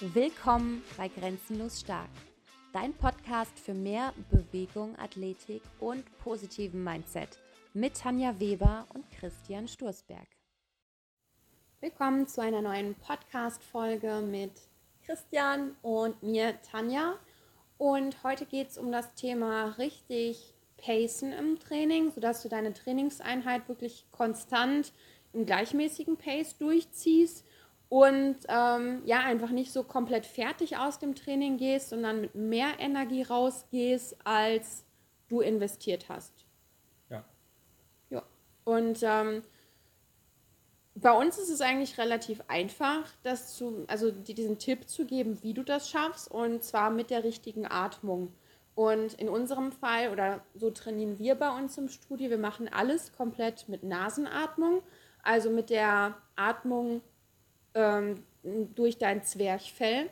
[0.00, 2.10] Willkommen bei Grenzenlos Stark,
[2.74, 7.38] dein Podcast für mehr Bewegung, Athletik und positiven Mindset
[7.72, 10.26] mit Tanja Weber und Christian Sturzberg.
[11.80, 14.52] Willkommen zu einer neuen Podcast-Folge mit
[15.06, 17.14] Christian und mir, Tanja.
[17.78, 23.66] Und heute geht es um das Thema richtig Pacen im Training, sodass du deine Trainingseinheit
[23.66, 24.92] wirklich konstant
[25.32, 27.46] im gleichmäßigen Pace durchziehst
[27.88, 32.80] und ähm, ja, einfach nicht so komplett fertig aus dem Training gehst, sondern mit mehr
[32.80, 34.84] Energie rausgehst, als
[35.28, 36.32] du investiert hast.
[37.08, 37.24] Ja.
[38.10, 38.22] Ja.
[38.64, 39.42] Und ähm,
[40.96, 45.54] bei uns ist es eigentlich relativ einfach, das zu, also diesen Tipp zu geben, wie
[45.54, 48.32] du das schaffst, und zwar mit der richtigen Atmung.
[48.74, 53.12] Und in unserem Fall, oder so trainieren wir bei uns im Studio, wir machen alles
[53.12, 54.82] komplett mit Nasenatmung,
[55.22, 57.02] also mit der Atmung
[57.76, 58.24] ähm,
[58.74, 60.10] durch dein Zwerchfell.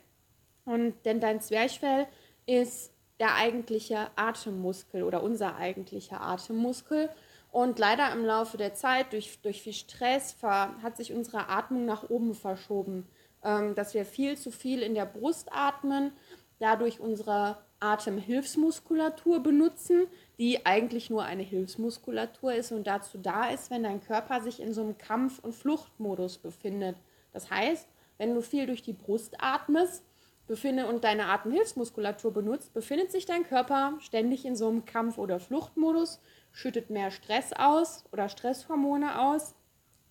[0.65, 2.07] Und denn dein Zwerchfell
[2.47, 7.11] ist der eigentliche Atemmuskel oder unser eigentlicher Atemmuskel.
[7.51, 12.09] Und leider im Laufe der Zeit, durch, durch viel Stress, hat sich unsere Atmung nach
[12.11, 13.07] oben verschoben.
[13.43, 16.13] Ähm, dass wir viel zu viel in der Brust atmen,
[16.59, 20.07] dadurch unsere Atemhilfsmuskulatur benutzen,
[20.39, 24.73] die eigentlich nur eine Hilfsmuskulatur ist und dazu da ist, wenn dein Körper sich in
[24.73, 26.97] so einem Kampf- und Fluchtmodus befindet.
[27.35, 30.03] Das heißt, wenn du viel durch die Brust atmest
[30.47, 35.41] befinde, und deine Atemhilfsmuskulatur benutzt, befindet sich dein Körper ständig in so einem Kampf- oder
[35.41, 36.21] Fluchtmodus,
[36.53, 39.55] schüttet mehr Stress aus oder Stresshormone aus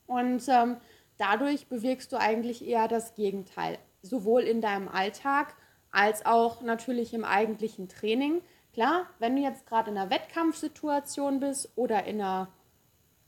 [0.08, 0.78] und ähm,
[1.18, 5.56] dadurch bewirkst du eigentlich eher das Gegenteil, sowohl in deinem Alltag
[5.92, 8.42] als auch natürlich im eigentlichen Training.
[8.74, 12.48] Klar, wenn du jetzt gerade in einer Wettkampfsituation bist oder in einer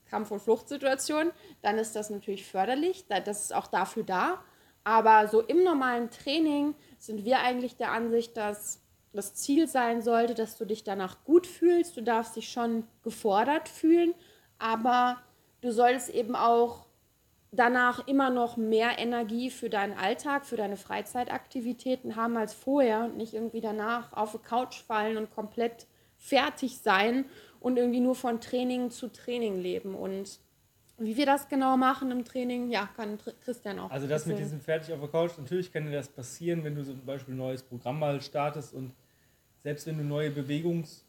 [0.09, 3.06] Kampf- und Fluchtsituation, dann ist das natürlich förderlich.
[3.08, 4.44] Das ist auch dafür da.
[4.84, 8.81] Aber so im normalen Training sind wir eigentlich der Ansicht, dass
[9.14, 11.97] das Ziel sein sollte, dass du dich danach gut fühlst.
[11.97, 14.13] Du darfst dich schon gefordert fühlen,
[14.59, 15.18] aber
[15.62, 16.85] du solltest eben auch
[17.51, 23.18] danach immer noch mehr Energie für deinen Alltag, für deine Freizeitaktivitäten haben als vorher und
[23.18, 25.88] nicht irgendwie danach auf die Couch fallen und komplett
[26.18, 27.25] fertig sein
[27.66, 29.96] und irgendwie nur von Training zu Training leben.
[29.96, 30.40] Und
[31.00, 33.90] wie wir das genau machen im Training, ja, kann Christian auch.
[33.90, 34.36] Also das erzählen.
[34.36, 37.34] mit diesem fertig auf der Couch, natürlich kann dir das passieren, wenn du zum Beispiel
[37.34, 38.94] ein neues Programm mal startest und
[39.64, 41.06] selbst wenn du neue Bewegungs,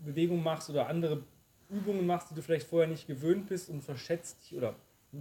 [0.00, 1.22] Bewegungen machst oder andere
[1.70, 4.74] Übungen machst, die du vielleicht vorher nicht gewöhnt bist und verschätzt dich oder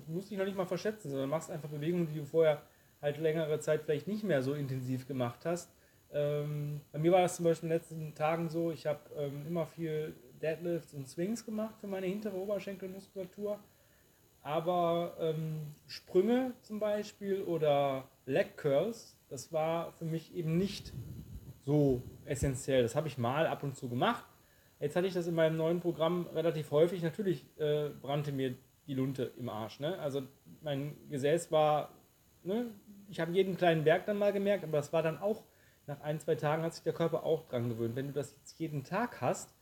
[0.07, 2.63] musst dich noch nicht mal verschätzen, sondern machst einfach Bewegungen, die du vorher
[2.99, 5.69] halt längere Zeit vielleicht nicht mehr so intensiv gemacht hast.
[6.11, 9.45] Ähm, bei mir war das zum Beispiel in den letzten Tagen so, ich habe ähm,
[9.45, 13.59] immer viel Deadlifts und Swings gemacht für meine hintere Oberschenkelmuskulatur.
[14.43, 20.93] Aber ähm, Sprünge zum Beispiel oder Leg Curls, das war für mich eben nicht
[21.63, 22.81] so essentiell.
[22.81, 24.25] Das habe ich mal ab und zu gemacht.
[24.79, 27.03] Jetzt hatte ich das in meinem neuen Programm relativ häufig.
[27.03, 28.55] Natürlich äh, brannte mir
[28.87, 29.79] die Lunte im Arsch.
[29.79, 29.97] Ne?
[29.99, 30.23] Also
[30.61, 31.93] mein Gesäß war,
[32.43, 32.65] ne?
[33.09, 35.43] ich habe jeden kleinen Berg dann mal gemerkt, aber das war dann auch,
[35.87, 37.95] nach ein, zwei Tagen hat sich der Körper auch dran gewöhnt.
[37.95, 39.53] Wenn du das jetzt jeden Tag hast,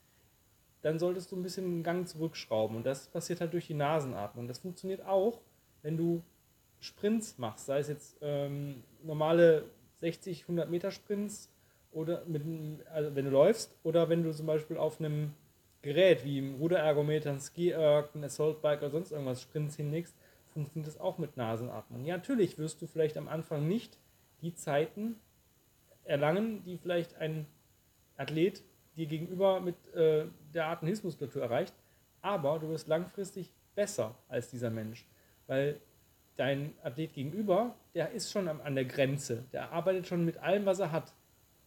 [0.82, 2.78] dann solltest du ein bisschen den Gang zurückschrauben.
[2.78, 4.48] Und das passiert halt durch die Nasenatmung.
[4.48, 5.42] Das funktioniert auch,
[5.82, 6.24] wenn du
[6.80, 9.66] Sprints machst, sei es jetzt ähm, normale
[10.00, 11.50] 60, 100 Meter Sprints
[11.92, 12.44] oder mit,
[12.92, 15.34] also wenn du läufst oder wenn du zum Beispiel auf einem
[15.82, 20.16] Gerät wie im Ruderergometer, ein Ski-Erg, ein Assault Bike oder sonst irgendwas Sprints hinlegst,
[20.54, 22.06] funktioniert das auch mit Nasenatmung.
[22.06, 23.98] Ja, natürlich wirst du vielleicht am Anfang nicht
[24.42, 25.16] die Zeiten
[26.04, 27.46] erlangen, die vielleicht ein
[28.18, 28.64] Athlet
[29.00, 31.74] dir gegenüber mit äh, der Atemhilfsmuskulatur erreicht,
[32.22, 35.08] aber du wirst langfristig besser als dieser Mensch,
[35.48, 35.80] weil
[36.36, 40.80] dein Athlet gegenüber, der ist schon an der Grenze, der arbeitet schon mit allem, was
[40.80, 41.14] er hat.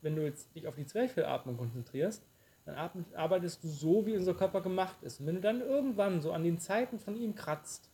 [0.01, 2.25] Wenn du jetzt dich auf die Zwerchfellatmung konzentrierst,
[2.65, 2.77] dann
[3.15, 5.21] arbeitest du so, wie unser Körper gemacht ist.
[5.21, 7.91] Und wenn du dann irgendwann so an den Zeiten von ihm kratzt,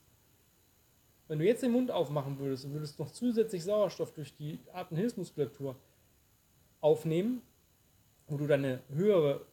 [1.27, 5.77] wenn du jetzt den Mund aufmachen würdest und würdest noch zusätzlich Sauerstoff durch die Atemhilfsmuskulatur
[6.81, 7.43] aufnehmen,
[8.29, 9.47] wo du dann eine höhere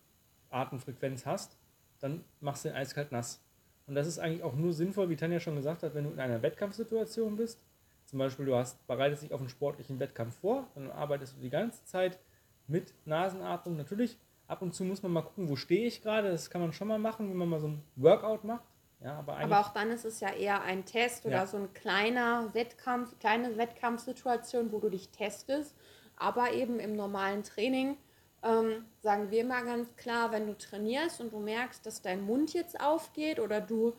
[0.49, 1.57] Atemfrequenz hast,
[1.99, 3.41] dann machst du den eiskalt nass.
[3.87, 6.19] Und das ist eigentlich auch nur sinnvoll, wie Tanja schon gesagt hat, wenn du in
[6.19, 7.61] einer Wettkampfsituation bist.
[8.05, 11.49] Zum Beispiel, du hast, bereitest dich auf einen sportlichen Wettkampf vor, dann arbeitest du die
[11.49, 12.19] ganze Zeit
[12.67, 13.77] mit Nasenatmung.
[13.77, 14.17] Natürlich,
[14.47, 16.29] ab und zu muss man mal gucken, wo stehe ich gerade.
[16.29, 18.63] Das kann man schon mal machen, wenn man mal so ein Workout macht.
[19.03, 21.47] Ja, aber, aber auch dann ist es ja eher ein Test oder ja.
[21.47, 25.75] so ein kleiner Wettkampf, kleine Wettkampfsituation, wo du dich testest.
[26.15, 27.97] Aber eben im normalen Training
[28.45, 32.53] ähm, sagen wir mal ganz klar, wenn du trainierst und du merkst, dass dein Mund
[32.53, 33.93] jetzt aufgeht oder du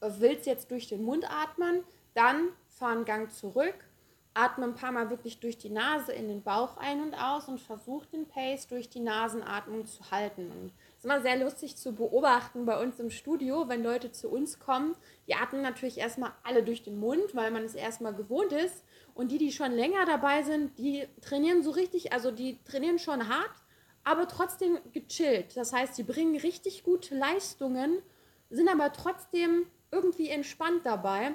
[0.00, 1.82] äh, willst jetzt durch den Mund atmen,
[2.14, 3.74] dann fahr einen Gang zurück,
[4.34, 7.60] atme ein paar Mal wirklich durch die Nase in den Bauch ein und aus und
[7.60, 10.50] versuche den Pace durch die Nasenatmung zu halten.
[10.50, 14.28] Und es ist immer sehr lustig zu beobachten bei uns im Studio, wenn Leute zu
[14.28, 14.96] uns kommen.
[15.26, 18.84] Die atmen natürlich erstmal alle durch den Mund, weil man es erstmal gewohnt ist.
[19.14, 23.28] Und die, die schon länger dabei sind, die trainieren so richtig, also die trainieren schon
[23.28, 23.50] hart,
[24.08, 25.54] aber trotzdem gechillt.
[25.54, 28.00] Das heißt, die bringen richtig gute Leistungen,
[28.48, 31.34] sind aber trotzdem irgendwie entspannt dabei.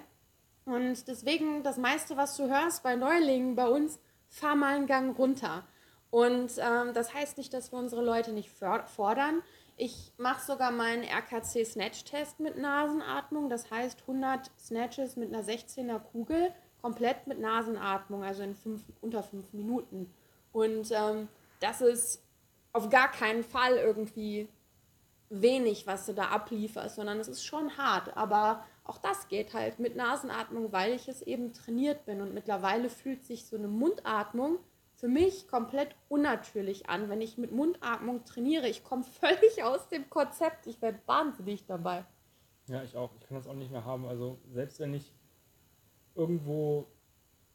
[0.66, 5.16] Und deswegen das meiste, was du hörst bei Neulingen bei uns, fahr mal einen Gang
[5.16, 5.68] runter.
[6.10, 9.44] Und ähm, das heißt nicht, dass wir unsere Leute nicht fordern.
[9.78, 13.50] Ich mache sogar meinen RKC Snatch Test mit Nasenatmung.
[13.50, 19.22] Das heißt 100 Snatches mit einer 16er Kugel, komplett mit Nasenatmung, also in fünf, unter
[19.22, 20.12] fünf Minuten.
[20.52, 21.28] Und ähm,
[21.60, 22.23] das ist
[22.74, 24.50] auf gar keinen Fall irgendwie
[25.30, 28.16] wenig, was du da ablieferst, sondern es ist schon hart.
[28.18, 32.22] Aber auch das geht halt mit Nasenatmung, weil ich es eben trainiert bin.
[32.22, 34.60] Und mittlerweile fühlt sich so eine Mundatmung
[34.96, 38.68] für mich komplett unnatürlich an, wenn ich mit Mundatmung trainiere.
[38.68, 40.68] Ich komme völlig aus dem Konzept.
[40.68, 42.06] Ich werde wahnsinnig dabei.
[42.68, 43.12] Ja, ich auch.
[43.20, 44.06] Ich kann das auch nicht mehr haben.
[44.06, 45.14] Also selbst wenn ich
[46.16, 46.88] irgendwo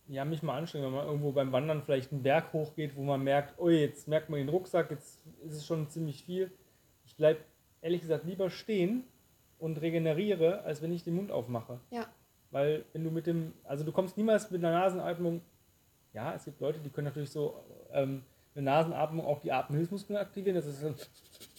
[0.08, 3.22] ja, mich mal anstrengen, wenn man irgendwo beim Wandern vielleicht einen Berg hochgeht, wo man
[3.22, 6.50] merkt, oh, jetzt merkt man den Rucksack, jetzt ist es schon ziemlich viel.
[7.05, 7.40] Ich bleibe
[7.82, 9.05] ehrlich gesagt lieber stehen
[9.58, 11.81] und regeneriere, als wenn ich den Mund aufmache.
[11.90, 12.06] Ja.
[12.50, 15.43] Weil wenn du mit dem, also du kommst niemals mit einer Nasenatmung,
[16.14, 17.62] ja, es gibt Leute, die können natürlich so
[17.93, 18.22] ähm,
[18.54, 20.56] eine Nasenatmung auch die Atemhilfsmuskeln aktivieren.
[20.56, 20.94] Das ist so,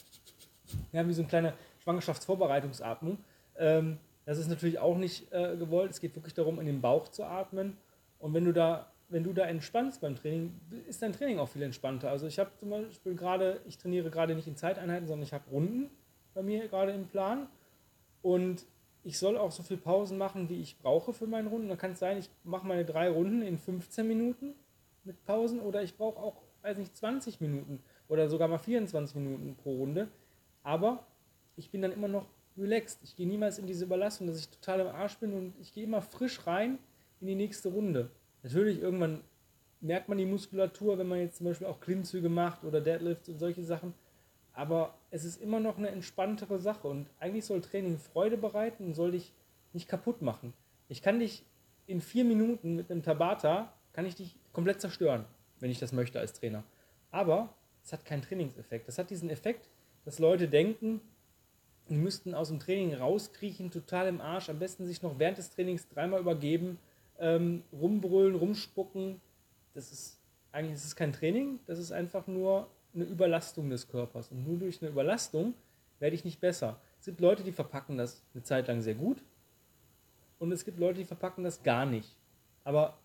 [0.92, 1.54] ja, wie so eine kleine
[1.84, 3.20] Schwangerschaftsvorbereitungsatmung.
[3.58, 5.92] Ähm, das ist natürlich auch nicht äh, gewollt.
[5.92, 7.78] Es geht wirklich darum, in den Bauch zu atmen.
[8.20, 11.64] Und wenn du da, wenn du da entspannst beim Training, ist dein Training auch viel
[11.64, 12.10] entspannter.
[12.10, 15.50] Also ich habe zum Beispiel gerade, ich trainiere gerade nicht in Zeiteinheiten, sondern ich habe
[15.50, 15.90] Runden
[16.34, 17.48] bei mir gerade im Plan.
[18.22, 18.66] Und
[19.04, 21.70] ich soll auch so viel Pausen machen, wie ich brauche für meine Runden.
[21.70, 24.54] Da kann es sein, ich mache meine drei Runden in 15 Minuten
[25.06, 29.56] mit Pausen oder ich brauche auch, weiß nicht, 20 Minuten oder sogar mal 24 Minuten
[29.56, 30.10] pro Runde.
[30.64, 31.06] Aber
[31.56, 32.28] ich bin dann immer noch
[32.58, 33.00] relaxed.
[33.04, 35.86] Ich gehe niemals in diese Überlastung, dass ich total im Arsch bin und ich gehe
[35.86, 36.78] immer frisch rein
[37.22, 38.10] in die nächste Runde.
[38.44, 39.22] Natürlich, irgendwann
[39.82, 43.40] merkt man die Muskulatur, wenn man jetzt zum Beispiel auch Klimmzüge macht oder Deadlifts und
[43.40, 43.94] solche Sachen
[44.60, 48.94] aber es ist immer noch eine entspanntere Sache und eigentlich soll Training Freude bereiten und
[48.94, 49.32] soll dich
[49.72, 50.54] nicht kaputt machen.
[50.90, 51.46] Ich kann dich
[51.88, 55.24] in vier Minuten mit einem Tabata, kann ich dich komplett zerstören,
[55.62, 56.66] wenn ich das möchte als Trainer.
[57.10, 57.54] Aber
[57.86, 58.90] es hat keinen Trainingseffekt.
[58.90, 59.70] Das hat diesen Effekt,
[60.04, 61.00] dass Leute denken,
[61.88, 65.52] die müssten aus dem Training rauskriechen, total im Arsch, am besten sich noch während des
[65.52, 66.80] Trainings dreimal übergeben,
[67.20, 69.22] ähm, rumbrüllen, rumspucken.
[69.74, 70.20] Das ist
[70.52, 74.32] eigentlich das ist kein Training, das ist einfach nur eine Überlastung des Körpers.
[74.32, 75.54] Und nur durch eine Überlastung
[76.00, 76.82] werde ich nicht besser.
[77.00, 79.24] Es gibt Leute, die verpacken das eine Zeit lang sehr gut.
[80.40, 82.16] Und es gibt Leute, die verpacken das gar nicht.
[82.64, 82.98] Aber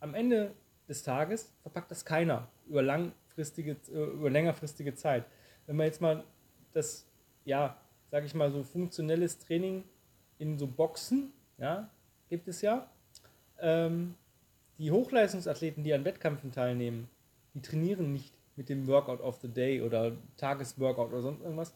[0.00, 0.52] am Ende
[0.88, 5.24] des Tages verpackt das keiner über, langfristige, äh, über längerfristige Zeit.
[5.66, 6.24] Wenn man jetzt mal
[6.72, 7.06] das,
[7.44, 7.80] ja,
[8.10, 9.84] sage ich mal, so funktionelles Training
[10.38, 11.90] in so Boxen, ja,
[12.28, 12.88] gibt es ja.
[13.60, 14.14] Ähm,
[14.78, 17.08] die Hochleistungsathleten, die an Wettkämpfen teilnehmen,
[17.54, 21.74] die trainieren nicht mit dem Workout of the Day oder Tagesworkout oder sonst irgendwas.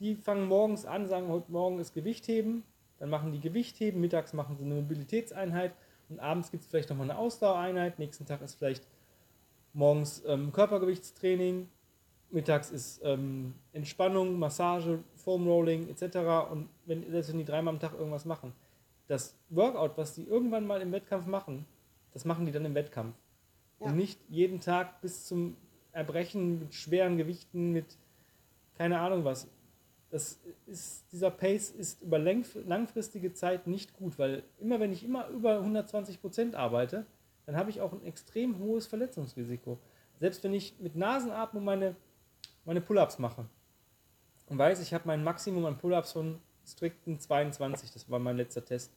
[0.00, 2.64] Die fangen morgens an, sagen, heute Morgen ist Gewichtheben,
[2.98, 5.72] dann machen die Gewichtheben, mittags machen sie eine Mobilitätseinheit.
[6.08, 8.86] Und abends gibt es vielleicht nochmal eine Ausdauereinheit, nächsten Tag ist vielleicht
[9.72, 11.68] morgens ähm, Körpergewichtstraining,
[12.30, 16.50] mittags ist ähm, Entspannung, Massage, Foam Rolling etc.
[16.50, 18.52] Und wenn, selbst wenn die dreimal am Tag irgendwas machen,
[19.06, 21.66] das Workout, was die irgendwann mal im Wettkampf machen,
[22.12, 23.14] das machen die dann im Wettkampf.
[23.80, 23.86] Ja.
[23.86, 25.56] Und nicht jeden Tag bis zum
[25.92, 27.96] Erbrechen mit schweren Gewichten, mit
[28.76, 29.48] keine Ahnung was.
[30.10, 35.28] Das ist, dieser Pace ist über langfristige Zeit nicht gut, weil immer wenn ich immer
[35.28, 37.04] über 120 Prozent arbeite,
[37.46, 39.78] dann habe ich auch ein extrem hohes Verletzungsrisiko.
[40.20, 41.96] Selbst wenn ich mit Nasenatmung meine,
[42.64, 43.46] meine Pull-ups mache
[44.46, 48.64] und weiß, ich habe mein Maximum an Pull-ups von strikten 22, das war mein letzter
[48.64, 48.92] Test,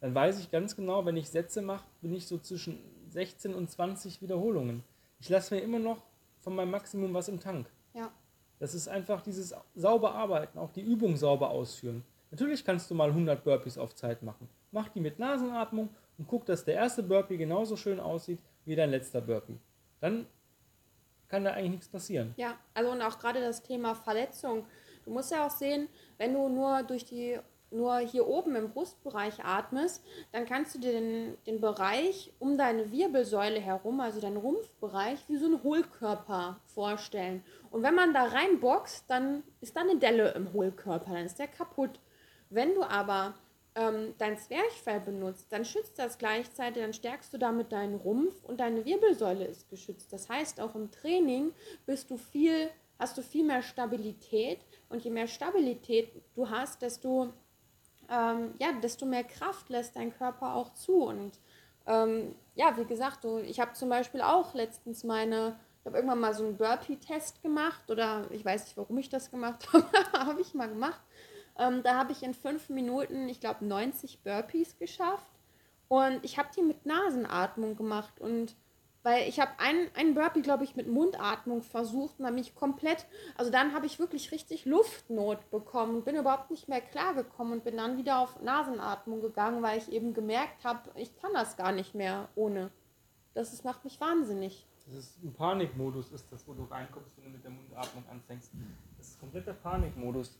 [0.00, 2.78] dann weiß ich ganz genau, wenn ich Sätze mache, bin ich so zwischen
[3.10, 4.82] 16 und 20 Wiederholungen.
[5.20, 6.02] Ich lasse mir immer noch
[6.40, 7.66] von meinem Maximum was im Tank.
[7.94, 8.12] Ja.
[8.58, 12.04] Das ist einfach dieses sauber arbeiten, auch die Übung sauber ausführen.
[12.30, 14.48] Natürlich kannst du mal 100 Burpees auf Zeit machen.
[14.72, 18.90] Mach die mit Nasenatmung und guck, dass der erste Burpee genauso schön aussieht wie dein
[18.90, 19.56] letzter Burpee.
[20.00, 20.26] Dann
[21.28, 22.34] kann da eigentlich nichts passieren.
[22.36, 24.64] Ja, also und auch gerade das Thema Verletzung.
[25.06, 27.38] Du musst ja auch sehen, wenn du nur durch die
[27.70, 32.92] nur hier oben im Brustbereich atmest, dann kannst du dir den, den Bereich um deine
[32.92, 37.42] Wirbelsäule herum, also deinen Rumpfbereich, wie so ein Hohlkörper vorstellen.
[37.70, 41.48] Und wenn man da reinboxt, dann ist da eine Delle im Hohlkörper, dann ist der
[41.48, 42.00] kaputt.
[42.50, 43.34] Wenn du aber
[43.74, 48.60] ähm, dein Zwerchfell benutzt, dann schützt das gleichzeitig, dann stärkst du damit deinen Rumpf und
[48.60, 50.12] deine Wirbelsäule ist geschützt.
[50.12, 51.52] Das heißt, auch im Training
[51.84, 57.32] bist du viel, hast du viel mehr Stabilität und je mehr Stabilität du hast, desto,
[58.08, 61.04] ähm, ja, desto mehr Kraft lässt dein Körper auch zu.
[61.04, 61.38] Und
[61.86, 66.20] ähm, ja, wie gesagt, du, ich habe zum Beispiel auch letztens meine, ich habe irgendwann
[66.20, 70.40] mal so einen Burpee-Test gemacht oder ich weiß nicht, warum ich das gemacht habe, habe
[70.40, 71.00] ich mal gemacht.
[71.58, 75.26] Ähm, da habe ich in fünf Minuten, ich glaube, 90 Burpees geschafft.
[75.88, 78.20] Und ich habe die mit Nasenatmung gemacht.
[78.20, 78.56] Und
[79.06, 83.06] weil ich habe einen, einen Burpee, glaube ich, mit Mundatmung versucht und dann mich komplett,
[83.36, 87.62] also dann habe ich wirklich richtig Luftnot bekommen und bin überhaupt nicht mehr klargekommen und
[87.62, 91.70] bin dann wieder auf Nasenatmung gegangen, weil ich eben gemerkt habe, ich kann das gar
[91.70, 92.72] nicht mehr ohne.
[93.32, 94.66] Das ist, macht mich wahnsinnig.
[94.86, 98.50] Das ist ein Panikmodus, ist das, wo du reinkommst, wenn du mit der Mundatmung anfängst.
[98.98, 100.36] Das ist kompletter Panikmodus.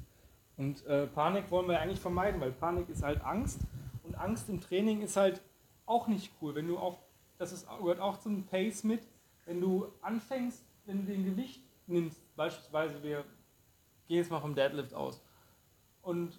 [0.56, 3.60] Und äh, Panik wollen wir eigentlich vermeiden, weil Panik ist halt Angst.
[4.02, 5.40] Und Angst im Training ist halt
[5.84, 6.56] auch nicht cool.
[6.56, 6.98] Wenn du auch,
[7.38, 9.06] das ist, gehört auch zum Pace mit,
[9.44, 13.24] wenn du anfängst, wenn du den Gewicht nimmst, beispielsweise wir
[14.06, 15.20] gehen jetzt mal vom Deadlift aus.
[16.02, 16.38] Und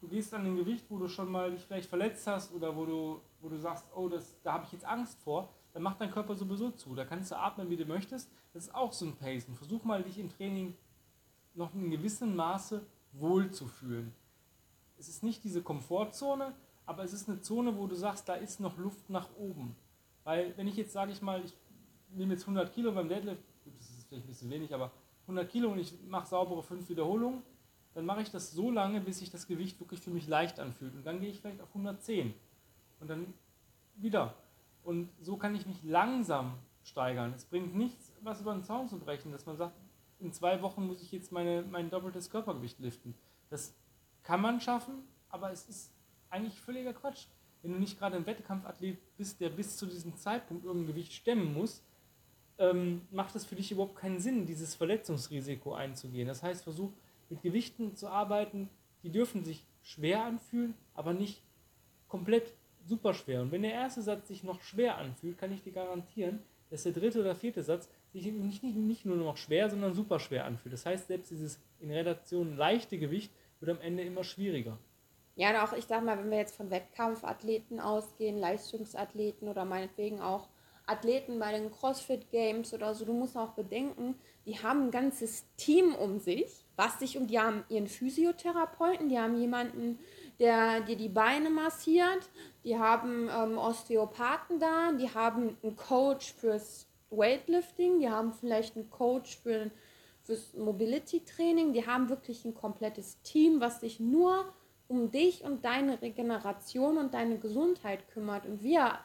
[0.00, 2.84] du gehst an den Gewicht, wo du schon mal dich vielleicht verletzt hast oder wo
[2.84, 6.10] du, wo du sagst, oh, das, da habe ich jetzt Angst vor, dann macht dein
[6.10, 6.94] Körper sowieso zu.
[6.94, 8.30] Da kannst du atmen, wie du möchtest.
[8.52, 9.46] Das ist auch so ein Pace.
[9.48, 10.76] Und versuch mal, dich im Training
[11.54, 14.14] noch in gewissem Maße wohlzufühlen.
[14.98, 16.54] Es ist nicht diese Komfortzone,
[16.86, 19.74] aber es ist eine Zone, wo du sagst, da ist noch Luft nach oben.
[20.24, 21.54] Weil wenn ich jetzt sage ich mal, ich
[22.10, 24.90] nehme jetzt 100 Kilo beim Deadlift, das ist vielleicht ein bisschen wenig, aber
[25.22, 27.42] 100 Kilo und ich mache saubere 5 Wiederholungen,
[27.94, 30.94] dann mache ich das so lange, bis sich das Gewicht wirklich für mich leicht anfühlt.
[30.94, 32.34] Und dann gehe ich vielleicht auf 110
[33.00, 33.32] und dann
[33.96, 34.34] wieder.
[34.82, 37.32] Und so kann ich mich langsam steigern.
[37.34, 39.76] Es bringt nichts, was über den Zaun zu brechen, dass man sagt,
[40.18, 43.14] in zwei Wochen muss ich jetzt meine, mein doppeltes Körpergewicht liften.
[43.50, 43.74] Das
[44.22, 45.92] kann man schaffen, aber es ist
[46.30, 47.26] eigentlich völliger Quatsch.
[47.64, 51.54] Wenn du nicht gerade ein Wettkampfathlet bist, der bis zu diesem Zeitpunkt irgendein Gewicht stemmen
[51.54, 51.82] muss,
[52.58, 56.28] ähm, macht es für dich überhaupt keinen Sinn, dieses Verletzungsrisiko einzugehen.
[56.28, 56.92] Das heißt, versuch
[57.30, 58.68] mit Gewichten zu arbeiten,
[59.02, 61.42] die dürfen sich schwer anfühlen, aber nicht
[62.06, 62.52] komplett
[62.86, 63.40] super schwer.
[63.40, 66.40] Und wenn der erste Satz sich noch schwer anfühlt, kann ich dir garantieren,
[66.70, 70.20] dass der dritte oder vierte Satz sich nicht, nicht, nicht nur noch schwer, sondern super
[70.20, 70.74] schwer anfühlt.
[70.74, 74.78] Das heißt, selbst dieses in Relation leichte Gewicht wird am Ende immer schwieriger.
[75.36, 80.20] Ja, und auch ich sag mal, wenn wir jetzt von Wettkampfathleten ausgehen, Leistungsathleten oder meinetwegen
[80.20, 80.48] auch
[80.86, 85.44] Athleten bei den CrossFit Games oder so, du musst auch bedenken, die haben ein ganzes
[85.56, 89.98] Team um sich, was sich um, die haben ihren Physiotherapeuten, die haben jemanden,
[90.38, 92.28] der dir die Beine massiert,
[92.64, 98.90] die haben ähm, Osteopathen da, die haben einen Coach fürs Weightlifting, die haben vielleicht einen
[98.90, 99.70] Coach für,
[100.22, 104.52] fürs Mobility-Training, die haben wirklich ein komplettes Team, was sich nur
[104.94, 108.46] um dich und deine Regeneration und deine Gesundheit kümmert.
[108.46, 108.98] Und wir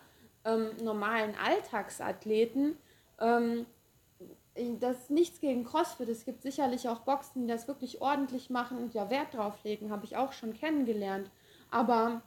[0.45, 2.77] ähm, normalen Alltagsathleten,
[3.19, 3.65] ähm,
[4.79, 6.09] das ist nichts gegen CrossFit.
[6.09, 9.91] Es gibt sicherlich auch Boxen, die das wirklich ordentlich machen und ja Wert drauf legen,
[9.91, 11.31] habe ich auch schon kennengelernt.
[11.71, 12.21] Aber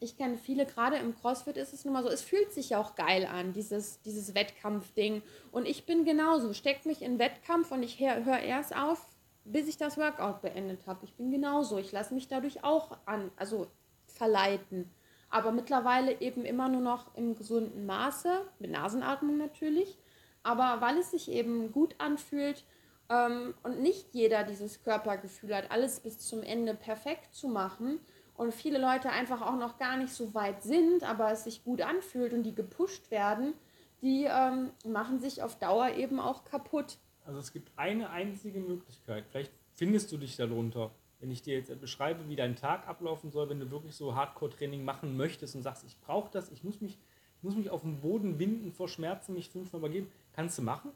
[0.00, 2.80] ich kenne viele, gerade im CrossFit ist es nun mal so, es fühlt sich ja
[2.80, 5.22] auch geil an, dieses, dieses Wettkampfding.
[5.52, 9.06] Und ich bin genauso, steckt mich in Wettkampf und ich höre hör erst auf,
[9.44, 11.04] bis ich das Workout beendet habe.
[11.04, 13.68] Ich bin genauso, ich lasse mich dadurch auch an, also
[14.06, 14.90] verleiten.
[15.30, 19.98] Aber mittlerweile eben immer nur noch im gesunden Maße, mit Nasenatmung natürlich.
[20.42, 22.64] Aber weil es sich eben gut anfühlt
[23.08, 28.00] ähm, und nicht jeder dieses Körpergefühl hat, alles bis zum Ende perfekt zu machen,
[28.40, 31.82] und viele Leute einfach auch noch gar nicht so weit sind, aber es sich gut
[31.82, 33.52] anfühlt und die gepusht werden,
[34.00, 36.96] die ähm, machen sich auf Dauer eben auch kaputt.
[37.30, 39.24] Also es gibt eine einzige Möglichkeit.
[39.30, 43.48] Vielleicht findest du dich darunter, wenn ich dir jetzt beschreibe, wie dein Tag ablaufen soll,
[43.48, 46.98] wenn du wirklich so Hardcore-Training machen möchtest und sagst, ich brauche das, ich muss, mich,
[47.36, 50.90] ich muss mich auf den Boden winden vor Schmerzen, mich fünfmal übergeben, kannst du machen.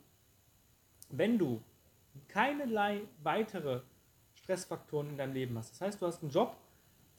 [1.08, 1.62] Wenn du
[2.26, 3.82] keinerlei weitere
[4.34, 5.70] Stressfaktoren in deinem Leben hast.
[5.70, 6.56] Das heißt, du hast einen Job,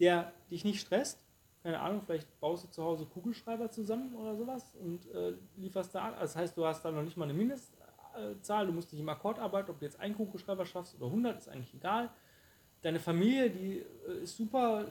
[0.02, 1.24] der dich nicht stresst.
[1.64, 6.10] Keine Ahnung, vielleicht baust du zu Hause Kugelschreiber zusammen oder sowas und äh, lieferst da
[6.10, 6.16] an.
[6.20, 7.34] Das heißt, du hast da noch nicht mal eine
[8.18, 11.38] Mindestzahl, du musst dich im Akkord arbeiten, ob du jetzt einen Kugelschreiber schaffst oder 100,
[11.38, 12.10] ist eigentlich egal.
[12.82, 14.86] Deine Familie, die äh, ist super,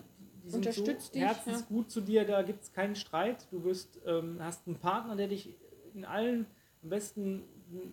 [0.45, 1.89] die sind Unterstützt so dich, herzensgut ja.
[1.89, 3.47] zu dir, da gibt es keinen Streit.
[3.51, 5.55] Du wirst, ähm, hast einen Partner, der dich
[5.95, 6.47] in allen,
[6.83, 7.45] am besten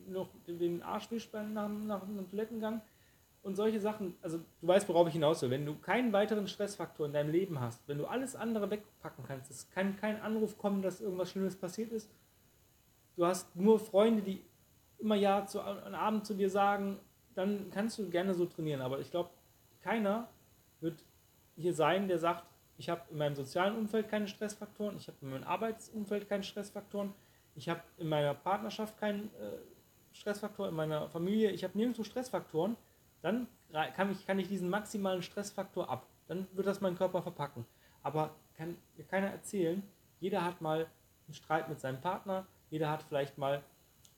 [0.07, 2.81] noch den Arsch wischt nach, nach einem Toilettengang
[3.43, 5.49] und solche Sachen, also du weißt, worauf ich hinaus will.
[5.49, 9.49] Wenn du keinen weiteren Stressfaktor in deinem Leben hast, wenn du alles andere wegpacken kannst,
[9.49, 12.11] es kann kein Anruf kommen, dass irgendwas Schlimmes passiert ist,
[13.15, 14.43] du hast nur Freunde, die
[15.01, 16.99] immer ja zu, am Abend zu dir sagen,
[17.35, 18.81] dann kannst du gerne so trainieren.
[18.81, 19.31] Aber ich glaube,
[19.81, 20.29] keiner
[20.79, 21.03] wird
[21.55, 22.45] hier sein, der sagt,
[22.77, 27.13] ich habe in meinem sozialen Umfeld keine Stressfaktoren, ich habe in meinem Arbeitsumfeld keine Stressfaktoren,
[27.55, 29.57] ich habe in meiner Partnerschaft keinen äh,
[30.13, 32.75] Stressfaktor, in meiner Familie, ich habe nirgendwo Stressfaktoren,
[33.21, 33.47] dann
[33.95, 36.07] kann ich, kann ich diesen maximalen Stressfaktor ab.
[36.27, 37.65] Dann wird das mein Körper verpacken.
[38.03, 39.83] Aber kann mir keiner erzählen,
[40.19, 40.87] jeder hat mal
[41.27, 43.63] einen Streit mit seinem Partner, jeder hat vielleicht mal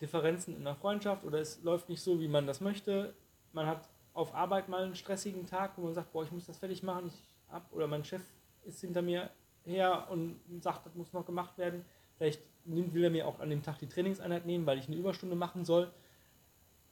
[0.03, 3.13] Differenzen in der Freundschaft oder es läuft nicht so, wie man das möchte.
[3.53, 6.57] Man hat auf Arbeit mal einen stressigen Tag, wo man sagt, boah, ich muss das
[6.57, 8.21] fertig machen, ich ab oder mein Chef
[8.65, 9.29] ist hinter mir
[9.65, 11.85] her und sagt, das muss noch gemacht werden.
[12.17, 15.37] Vielleicht will er mir auch an dem Tag die Trainingseinheit nehmen, weil ich eine Überstunde
[15.37, 15.89] machen soll.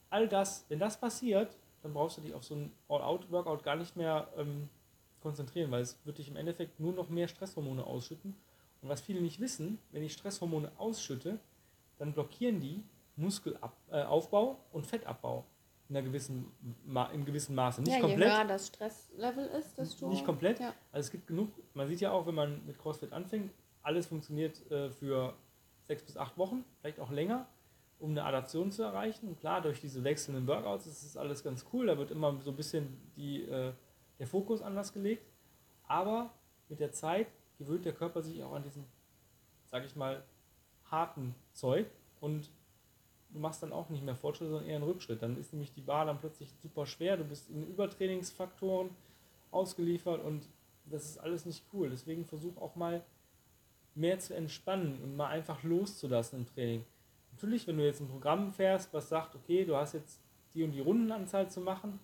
[0.10, 3.98] All das, wenn das passiert, dann brauchst du dich auf so ein All-Out-Workout gar nicht
[3.98, 4.70] mehr ähm,
[5.22, 8.36] konzentrieren, weil es wird dich im Endeffekt nur noch mehr Stresshormone ausschütten.
[8.82, 11.40] Und was viele nicht wissen, wenn ich Stresshormone ausschütte,
[11.98, 12.84] dann blockieren die
[13.16, 15.46] Muskelaufbau und Fettabbau
[15.90, 16.52] in einer gewissen,
[17.14, 17.82] in gewissem Maße.
[17.82, 18.30] Nicht ja, komplett.
[18.30, 20.08] Je höher das Stresslevel ist, desto.
[20.08, 20.60] Nicht komplett.
[20.60, 20.74] Ja.
[20.92, 23.52] Also es gibt genug, man sieht ja auch, wenn man mit CrossFit anfängt,
[23.82, 25.34] alles funktioniert äh, für
[25.88, 27.48] sechs bis acht Wochen, vielleicht auch länger,
[28.00, 29.28] um eine Adaption zu erreichen.
[29.28, 31.88] Und klar, durch diese wechselnden Workouts ist das alles ganz cool.
[31.88, 33.74] Da wird immer so ein bisschen die, äh,
[34.20, 35.28] der Fokus anders gelegt.
[35.84, 36.34] Aber
[36.70, 37.28] mit der Zeit
[37.58, 38.86] gewöhnt der Körper sich auch an diesen,
[39.66, 40.24] sag ich mal,
[40.86, 41.88] harten Zeug
[42.22, 42.50] und
[43.34, 45.22] du machst dann auch nicht mehr Fortschritt, sondern eher einen Rückschritt.
[45.22, 48.90] Dann ist nämlich die Bar dann plötzlich super schwer, du bist in Übertrainingsfaktoren
[49.52, 50.48] ausgeliefert und
[50.86, 51.90] das ist alles nicht cool.
[51.90, 53.04] Deswegen versuch auch mal
[53.96, 56.86] mehr zu entspannen und mal einfach loszulassen im Training.
[57.34, 60.20] Natürlich, wenn du jetzt ein Programm fährst, was sagt, okay, du hast jetzt
[60.54, 62.00] die und die Rundenanzahl zu machen,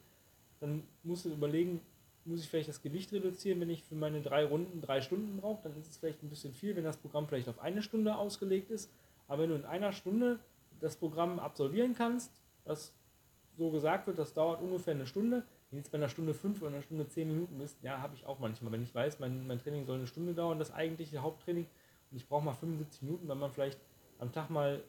[0.59, 1.81] dann musst du überlegen,
[2.25, 5.63] muss ich vielleicht das Gewicht reduzieren, wenn ich für meine drei Runden drei Stunden brauche,
[5.63, 8.69] dann ist es vielleicht ein bisschen viel, wenn das Programm vielleicht auf eine Stunde ausgelegt
[8.69, 8.91] ist.
[9.27, 10.39] Aber wenn du in einer Stunde
[10.79, 12.31] das Programm absolvieren kannst,
[12.65, 12.93] das
[13.57, 15.43] so gesagt wird, das dauert ungefähr eine Stunde.
[15.69, 18.25] Wenn jetzt bei einer Stunde fünf oder einer Stunde zehn Minuten bist, ja, habe ich
[18.25, 18.71] auch manchmal.
[18.71, 21.65] Wenn ich weiß, mein, mein Training soll eine Stunde dauern, das eigentliche Haupttraining,
[22.11, 23.79] und ich brauche mal 75 Minuten, wenn man vielleicht
[24.19, 24.81] am Tag mal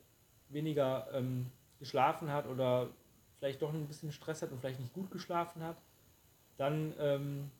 [0.50, 1.46] weniger ähm,
[1.80, 2.88] geschlafen hat oder
[3.38, 5.76] vielleicht doch ein bisschen Stress hat und vielleicht nicht gut geschlafen hat,
[6.56, 7.50] dann ähm,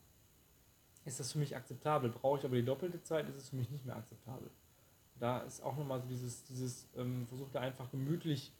[1.05, 2.09] ist das für mich akzeptabel.
[2.09, 4.49] Brauche ich aber die doppelte Zeit, ist es für mich nicht mehr akzeptabel
[5.19, 8.51] da ist auch nochmal so dieses, dieses ähm, versuch da einfach gemütlich,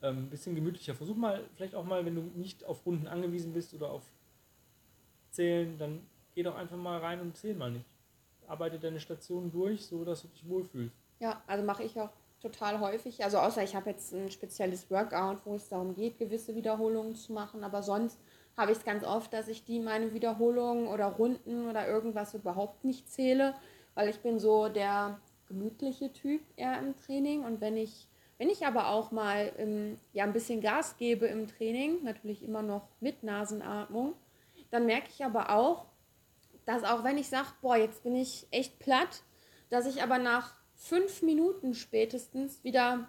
[0.00, 0.94] ein ähm, bisschen gemütlicher.
[0.94, 4.02] Versuch mal, vielleicht auch mal, wenn du nicht auf Runden angewiesen bist oder auf
[5.30, 7.86] Zählen, dann geh doch einfach mal rein und zähl mal nicht.
[8.46, 10.94] Arbeite deine Station durch, so dass du dich wohlfühlst.
[11.18, 13.24] Ja, also mache ich auch total häufig.
[13.24, 17.32] Also außer ich habe jetzt ein spezielles Workout, wo es darum geht, gewisse Wiederholungen zu
[17.32, 18.20] machen, aber sonst
[18.56, 22.84] habe ich es ganz oft, dass ich die meine Wiederholungen oder Runden oder irgendwas überhaupt
[22.84, 23.54] nicht zähle,
[23.94, 27.44] weil ich bin so der gemütliche Typ eher im Training.
[27.44, 31.46] Und wenn ich, wenn ich aber auch mal im, ja, ein bisschen Gas gebe im
[31.46, 34.14] Training, natürlich immer noch mit Nasenatmung,
[34.70, 35.86] dann merke ich aber auch,
[36.64, 39.22] dass auch wenn ich sage, boah, jetzt bin ich echt platt,
[39.70, 43.08] dass ich aber nach fünf Minuten spätestens wieder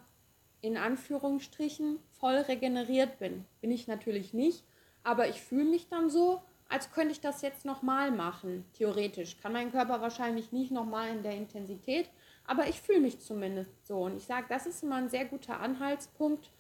[0.62, 3.46] in Anführungsstrichen voll regeneriert bin.
[3.62, 4.64] Bin ich natürlich nicht,
[5.04, 9.38] aber ich fühle mich dann so, als könnte ich das jetzt nochmal machen, theoretisch.
[9.42, 12.10] Kann mein Körper wahrscheinlich nicht nochmal in der Intensität,
[12.48, 14.00] aber ich fühle mich zumindest so.
[14.00, 16.52] Und ich sage, das ist immer ein sehr guter Anhaltspunkt,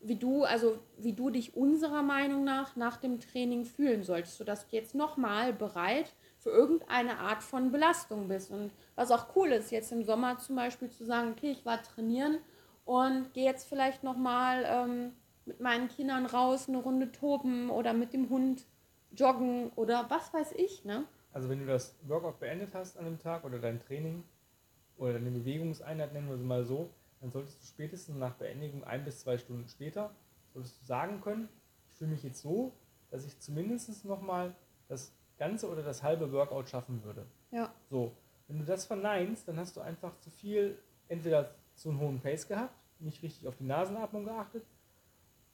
[0.00, 4.68] wie du, also wie du dich unserer Meinung nach nach dem Training fühlen solltest, sodass
[4.68, 8.50] du jetzt nochmal bereit für irgendeine Art von Belastung bist.
[8.50, 11.82] Und was auch cool ist, jetzt im Sommer zum Beispiel zu sagen, okay, ich war
[11.82, 12.38] trainieren
[12.84, 15.12] und gehe jetzt vielleicht nochmal ähm,
[15.46, 18.66] mit meinen Kindern raus, eine Runde toben oder mit dem Hund
[19.10, 21.04] joggen oder was weiß ich, ne?
[21.32, 24.24] Also wenn du das Workout beendet hast an dem Tag oder dein Training,
[24.98, 29.04] oder eine Bewegungseinheit, nennen wir sie mal so, dann solltest du spätestens nach Beendigung ein
[29.04, 30.10] bis zwei Stunden später,
[30.52, 31.48] solltest du sagen können,
[31.88, 32.72] ich fühle mich jetzt so,
[33.10, 34.54] dass ich zumindest nochmal
[34.88, 37.26] das ganze oder das halbe Workout schaffen würde.
[37.50, 37.72] Ja.
[37.90, 38.12] So,
[38.46, 42.48] wenn du das verneinst, dann hast du einfach zu viel, entweder zu einen hohen Pace
[42.48, 44.64] gehabt, nicht richtig auf die Nasenatmung geachtet,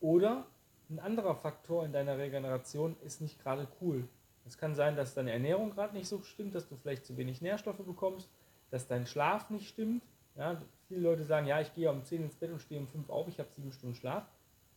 [0.00, 0.46] oder
[0.90, 4.06] ein anderer Faktor in deiner Regeneration ist nicht gerade cool.
[4.46, 7.40] Es kann sein, dass deine Ernährung gerade nicht so stimmt, dass du vielleicht zu wenig
[7.40, 8.28] Nährstoffe bekommst
[8.74, 10.02] dass dein Schlaf nicht stimmt.
[10.34, 13.08] Ja, viele Leute sagen, ja, ich gehe um 10 ins Bett und stehe um 5
[13.08, 14.24] auf, ich habe 7 Stunden Schlaf.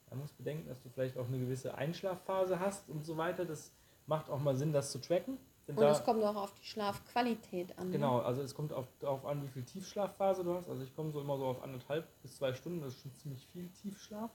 [0.08, 3.44] Da musst du bedenken, dass du vielleicht auch eine gewisse Einschlafphase hast und so weiter.
[3.44, 3.72] Das
[4.06, 5.40] macht auch mal Sinn, das zu tracken.
[5.66, 7.88] Und es kommt auch auf die Schlafqualität an.
[7.88, 7.94] Ne?
[7.94, 10.70] Genau, also es kommt auf, darauf an, wie viel Tiefschlafphase du hast.
[10.70, 13.48] Also ich komme so immer so auf anderthalb bis zwei Stunden, das ist schon ziemlich
[13.48, 14.30] viel Tiefschlaf.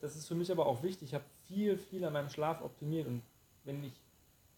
[0.00, 1.08] Das ist für mich aber auch wichtig.
[1.08, 3.22] Ich habe viel, viel an meinem Schlaf optimiert und
[3.64, 3.94] wenn ich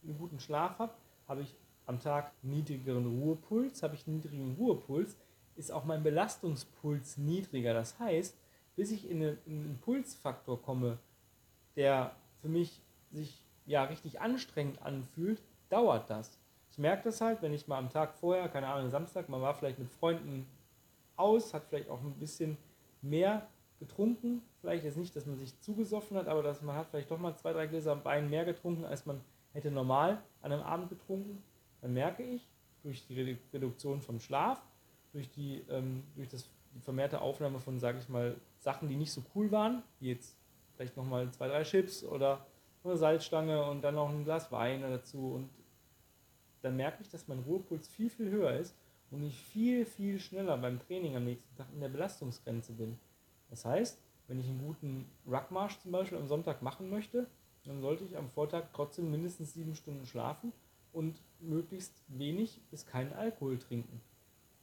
[0.03, 0.93] einen guten Schlaf habe,
[1.29, 1.55] habe ich
[1.87, 5.17] am Tag niedrigeren Ruhepuls, habe ich niedrigen Ruhepuls,
[5.57, 7.75] ist auch mein Belastungspuls niedriger.
[7.75, 8.37] Das heißt,
[8.77, 10.99] bis ich in, eine, in einen Pulsfaktor komme,
[11.77, 12.81] der für mich
[13.13, 16.39] sich ja richtig anstrengend anfühlt, dauert das.
[16.71, 19.55] Ich merke das halt, wenn ich mal am Tag vorher, keine Ahnung, Samstag, man war
[19.55, 20.47] vielleicht mit Freunden
[21.17, 22.57] aus, hat vielleicht auch ein bisschen
[23.01, 23.47] mehr
[23.79, 24.43] getrunken.
[24.61, 27.37] Vielleicht jetzt nicht, dass man sich zugesoffen hat, aber dass man hat vielleicht doch mal
[27.37, 29.21] zwei, drei Gläser Wein mehr getrunken, als man
[29.53, 31.43] hätte normal an einem Abend getrunken.
[31.85, 32.49] Dann merke ich,
[32.83, 34.59] durch die Reduktion vom Schlaf,
[35.13, 39.13] durch die, ähm, durch das, die vermehrte Aufnahme von, sage ich mal, Sachen, die nicht
[39.13, 40.35] so cool waren, wie jetzt
[40.75, 42.47] vielleicht nochmal zwei, drei Chips oder
[42.85, 45.35] eine Salzstange und dann noch ein Glas Wein dazu.
[45.35, 45.51] Und
[46.63, 48.75] dann merke ich, dass mein Ruhepuls viel, viel höher ist
[49.11, 52.99] und ich viel, viel schneller beim Training am nächsten Tag in der Belastungsgrenze bin.
[53.51, 57.27] Das heißt, wenn ich einen guten Ruckmarsch zum Beispiel am Sonntag machen möchte,
[57.67, 60.51] dann sollte ich am Vortag trotzdem mindestens sieben Stunden schlafen
[60.95, 64.01] und möglichst wenig bis keinen Alkohol trinken.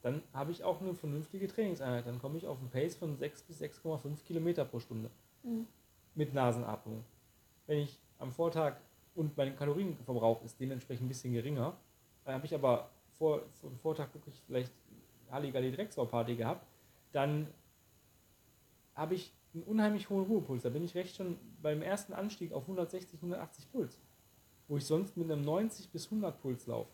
[0.01, 2.07] Dann habe ich auch eine vernünftige Trainingseinheit.
[2.07, 5.11] Dann komme ich auf einen Pace von 6 bis 6,5 Kilometer pro Stunde
[5.43, 5.67] mhm.
[6.15, 7.03] mit Nasenatmung.
[7.67, 8.77] Wenn ich am Vortag
[9.13, 11.77] und mein Kalorienverbrauch ist dementsprechend ein bisschen geringer,
[12.25, 14.73] dann habe ich aber vor, vor dem Vortag wirklich vielleicht
[15.29, 16.65] Halligalli Drecksau-Party gehabt,
[17.11, 17.47] dann
[18.95, 20.63] habe ich einen unheimlich hohen Ruhepuls.
[20.63, 23.99] Da bin ich recht schon beim ersten Anstieg auf 160, 180 Puls.
[24.71, 26.89] Wo ich sonst mit einem 90 bis 100 Puls laufe.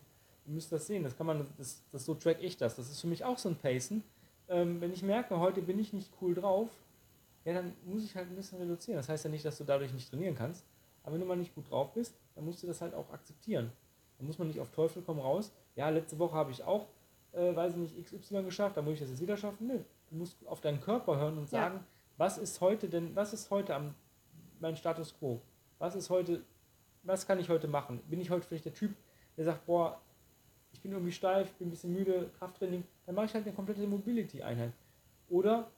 [0.46, 2.76] Ihr müsst das sehen, das kann man, das, das so track ich das.
[2.76, 4.02] Das ist für mich auch so ein Pacen.
[4.48, 6.68] Ähm, wenn ich merke, heute bin ich nicht cool drauf,
[7.44, 8.96] ja, dann muss ich halt ein bisschen reduzieren.
[8.96, 10.64] Das heißt ja nicht, dass du dadurch nicht trainieren kannst.
[11.02, 13.70] Aber wenn du mal nicht gut drauf bist, dann musst du das halt auch akzeptieren.
[14.18, 15.52] Dann muss man nicht auf Teufel komm raus.
[15.76, 16.86] Ja, letzte Woche habe ich auch,
[17.32, 19.66] äh, weiß ich nicht, XY geschafft, dann muss ich das jetzt wieder schaffen.
[19.66, 19.78] Nö.
[20.10, 21.84] Du musst auf deinen Körper hören und sagen, ja
[22.18, 23.94] was ist heute denn, was ist heute am,
[24.60, 25.40] mein Status quo?
[25.78, 26.42] Was ist heute,
[27.02, 28.00] was kann ich heute machen?
[28.08, 28.94] Bin ich heute vielleicht der Typ,
[29.36, 30.00] der sagt, boah,
[30.72, 33.86] ich bin irgendwie steif, bin ein bisschen müde, Krafttraining, dann mache ich halt eine komplette
[33.86, 34.72] Mobility-Einheit.
[35.28, 35.70] Oder,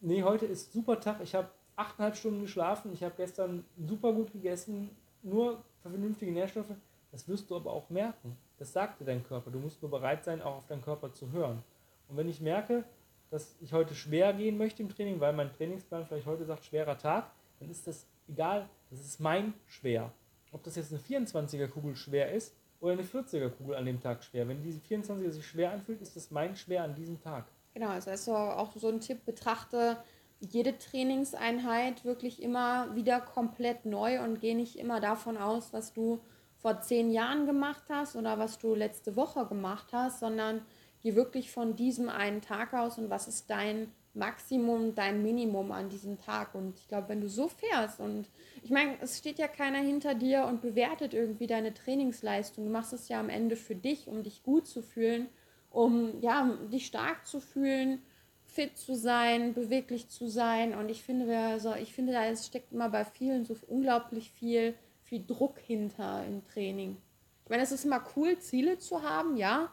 [0.00, 4.32] nee, heute ist super Tag, ich habe achteinhalb Stunden geschlafen, ich habe gestern super gut
[4.32, 4.90] gegessen,
[5.22, 6.74] nur vernünftige Nährstoffe.
[7.10, 8.36] Das wirst du aber auch merken.
[8.58, 9.50] Das sagt dir dein Körper.
[9.50, 11.62] Du musst nur bereit sein, auch auf deinen Körper zu hören.
[12.08, 12.84] Und wenn ich merke,
[13.30, 16.98] dass ich heute schwer gehen möchte im Training, weil mein Trainingsplan vielleicht heute sagt, schwerer
[16.98, 20.12] Tag, dann ist das egal, das ist mein schwer.
[20.52, 24.24] Ob das jetzt eine 24er Kugel schwer ist oder eine 40er Kugel an dem Tag
[24.24, 24.48] schwer.
[24.48, 27.46] Wenn diese 24er sich schwer anfühlt, ist das mein schwer an diesem Tag.
[27.74, 29.96] Genau, also ist auch so ein Tipp, betrachte
[30.40, 36.20] jede Trainingseinheit wirklich immer wieder komplett neu und geh nicht immer davon aus, was du
[36.56, 40.62] vor zehn Jahren gemacht hast oder was du letzte Woche gemacht hast, sondern
[41.02, 45.88] Geh wirklich von diesem einen Tag aus und was ist dein Maximum, dein Minimum an
[45.88, 46.54] diesem Tag.
[46.54, 48.28] Und ich glaube, wenn du so fährst und
[48.62, 52.64] ich meine, es steht ja keiner hinter dir und bewertet irgendwie deine Trainingsleistung.
[52.64, 55.28] Du machst es ja am Ende für dich, um dich gut zu fühlen,
[55.70, 58.02] um ja, dich stark zu fühlen,
[58.44, 60.74] fit zu sein, beweglich zu sein.
[60.74, 65.24] Und ich finde, also ich finde, da steckt immer bei vielen so unglaublich viel, viel
[65.24, 66.96] Druck hinter im Training.
[67.44, 69.72] Ich meine, es ist immer cool, Ziele zu haben, ja.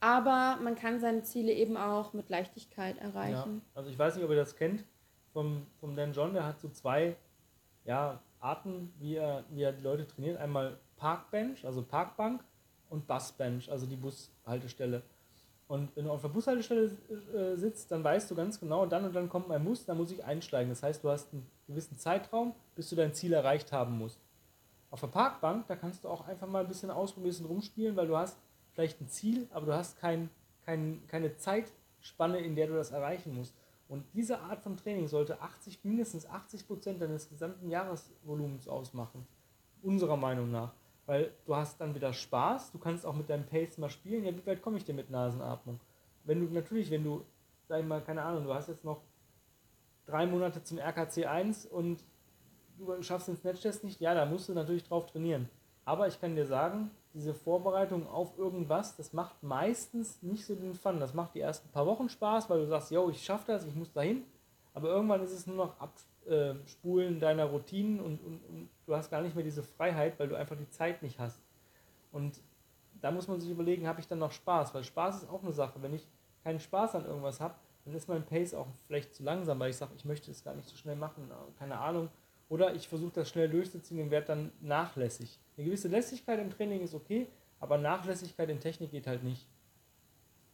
[0.00, 3.62] Aber man kann seine Ziele eben auch mit Leichtigkeit erreichen.
[3.64, 4.84] Ja, also ich weiß nicht, ob ihr das kennt
[5.32, 7.16] vom, vom Dan John, der hat so zwei
[7.84, 10.38] ja, Arten, wie er, wie er die Leute trainiert.
[10.38, 12.44] Einmal Parkbench, also Parkbank
[12.90, 15.02] und Busbench, also die Bushaltestelle.
[15.66, 16.90] Und wenn du auf der Bushaltestelle
[17.34, 20.10] äh, sitzt, dann weißt du ganz genau, dann und dann kommt mein Bus, dann muss
[20.10, 20.70] ich einsteigen.
[20.70, 24.18] Das heißt, du hast einen gewissen Zeitraum, bis du dein Ziel erreicht haben musst.
[24.90, 27.96] Auf der Parkbank, da kannst du auch einfach mal ein bisschen ausprobieren, ein bisschen rumspielen,
[27.96, 28.38] weil du hast
[28.78, 30.30] vielleicht ein Ziel, aber du hast kein,
[30.64, 33.52] kein, keine Zeitspanne, in der du das erreichen musst.
[33.88, 39.26] Und diese Art von Training sollte 80, mindestens 80 Prozent deines gesamten Jahresvolumens ausmachen.
[39.82, 40.74] Unserer Meinung nach.
[41.06, 44.24] Weil du hast dann wieder Spaß, du kannst auch mit deinem Pace mal spielen.
[44.24, 45.80] Ja, wie weit komme ich denn mit Nasenatmung?
[46.22, 47.24] Wenn du natürlich, wenn du,
[47.66, 49.02] sag ich mal, keine Ahnung, du hast jetzt noch
[50.06, 52.04] drei Monate zum RKC 1 und
[52.78, 55.48] du schaffst den Snatch-Test nicht, ja, da musst du natürlich drauf trainieren.
[55.84, 60.74] Aber ich kann dir sagen, diese Vorbereitung auf irgendwas, das macht meistens nicht so den
[60.74, 61.00] Fun.
[61.00, 63.74] Das macht die ersten paar Wochen Spaß, weil du sagst, yo, ich schaffe das, ich
[63.74, 64.24] muss dahin.
[64.74, 69.10] Aber irgendwann ist es nur noch Abspulen äh, deiner Routinen und, und, und, du hast
[69.10, 71.40] gar nicht mehr diese Freiheit, weil du einfach die Zeit nicht hast.
[72.12, 72.40] Und
[73.00, 74.74] da muss man sich überlegen, habe ich dann noch Spaß?
[74.74, 75.82] Weil Spaß ist auch eine Sache.
[75.82, 76.06] Wenn ich
[76.44, 79.76] keinen Spaß an irgendwas habe, dann ist mein Pace auch vielleicht zu langsam, weil ich
[79.76, 82.10] sage, ich möchte es gar nicht so schnell machen, keine Ahnung.
[82.48, 85.38] Oder ich versuche das schnell durchzuziehen und werde dann nachlässig.
[85.56, 87.26] Eine gewisse Lässigkeit im Training ist okay,
[87.60, 89.46] aber Nachlässigkeit in Technik geht halt nicht.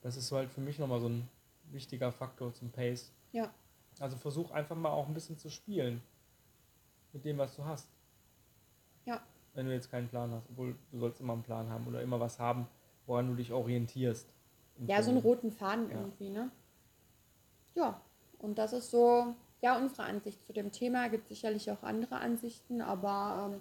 [0.02, 1.28] Das ist so halt für mich nochmal so ein
[1.70, 3.12] wichtiger Faktor zum Pace.
[3.32, 3.52] Ja.
[4.00, 6.02] Also versuch einfach mal auch ein bisschen zu spielen
[7.12, 7.88] mit dem, was du hast.
[9.04, 9.22] Ja.
[9.54, 12.18] Wenn du jetzt keinen Plan hast, obwohl du sollst immer einen Plan haben oder immer
[12.18, 12.66] was haben,
[13.06, 14.28] woran du dich orientierst.
[14.86, 16.00] Ja, so einen roten Faden ja.
[16.00, 16.50] irgendwie, ne?
[17.74, 18.00] Ja,
[18.38, 21.08] und das ist so, ja, unsere Ansicht zu dem Thema.
[21.08, 23.60] Gibt sicherlich auch andere Ansichten, aber ähm,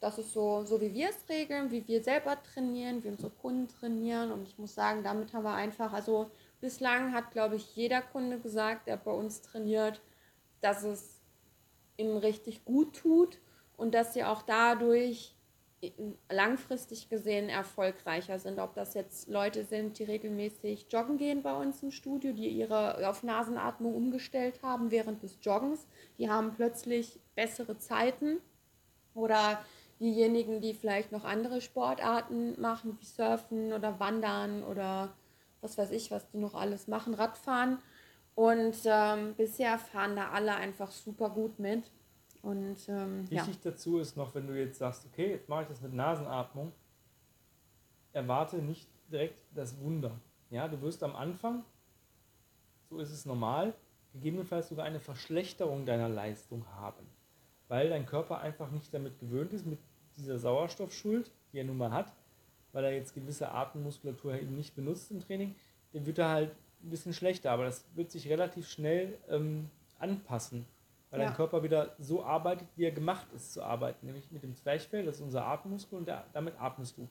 [0.00, 3.68] das ist so, so wie wir es regeln, wie wir selber trainieren, wie unsere Kunden
[3.68, 4.32] trainieren.
[4.32, 8.40] Und ich muss sagen, damit haben wir einfach, also bislang hat, glaube ich, jeder Kunde
[8.40, 10.00] gesagt, der bei uns trainiert,
[10.60, 11.20] dass es
[11.96, 13.38] ihm richtig gut tut
[13.76, 15.33] und dass sie auch dadurch
[16.30, 18.58] langfristig gesehen erfolgreicher sind.
[18.58, 23.08] Ob das jetzt Leute sind, die regelmäßig joggen gehen bei uns im Studio, die ihre
[23.08, 25.86] auf Nasenatmung umgestellt haben während des Joggens,
[26.18, 28.38] die haben plötzlich bessere Zeiten.
[29.14, 29.64] Oder
[30.00, 35.14] diejenigen, die vielleicht noch andere Sportarten machen, wie Surfen oder Wandern oder
[35.60, 37.78] was weiß ich, was die noch alles machen, Radfahren.
[38.34, 41.84] Und ähm, bisher fahren da alle einfach super gut mit.
[42.44, 43.70] Und, ähm, Wichtig ja.
[43.70, 46.72] dazu ist noch, wenn du jetzt sagst, okay, jetzt mache ich das mit Nasenatmung,
[48.12, 50.20] erwarte nicht direkt das Wunder.
[50.50, 51.64] Ja, du wirst am Anfang,
[52.90, 53.72] so ist es normal,
[54.12, 57.06] gegebenenfalls sogar eine Verschlechterung deiner Leistung haben,
[57.68, 59.78] weil dein Körper einfach nicht damit gewöhnt ist, mit
[60.18, 62.12] dieser Sauerstoffschuld, die er nun mal hat,
[62.72, 65.54] weil er jetzt gewisse Atemmuskulatur eben nicht benutzt im Training,
[65.94, 66.50] dann wird er halt
[66.82, 70.66] ein bisschen schlechter, aber das wird sich relativ schnell ähm, anpassen
[71.14, 71.26] weil ja.
[71.26, 75.04] dein Körper wieder so arbeitet, wie er gemacht ist zu arbeiten, nämlich mit dem Zwerchfell,
[75.04, 77.08] das ist unser Atemmuskel und der, damit atmest du.